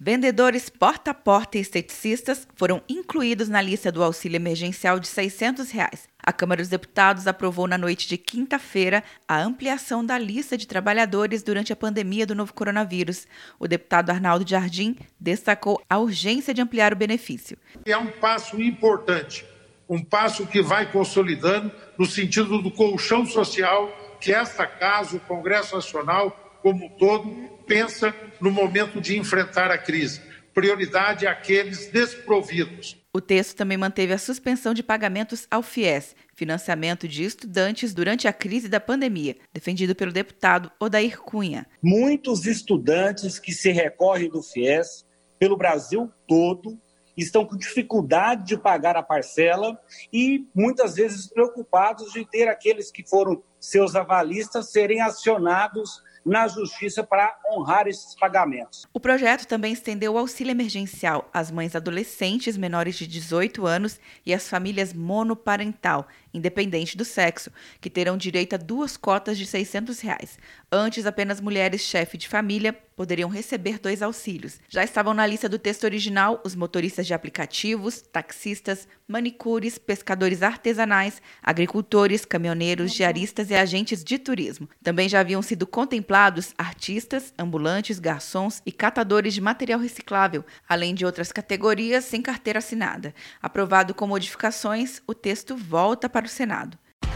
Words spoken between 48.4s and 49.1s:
de pagar a